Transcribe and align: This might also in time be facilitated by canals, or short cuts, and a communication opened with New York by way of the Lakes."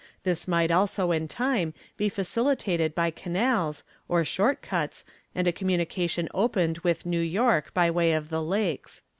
This 0.23 0.47
might 0.47 0.71
also 0.71 1.11
in 1.11 1.27
time 1.27 1.75
be 1.95 2.09
facilitated 2.09 2.95
by 2.95 3.11
canals, 3.11 3.83
or 4.09 4.25
short 4.25 4.63
cuts, 4.63 5.05
and 5.35 5.45
a 5.47 5.51
communication 5.51 6.27
opened 6.33 6.79
with 6.79 7.05
New 7.05 7.21
York 7.21 7.71
by 7.75 7.91
way 7.91 8.13
of 8.13 8.29
the 8.29 8.41
Lakes." 8.41 9.03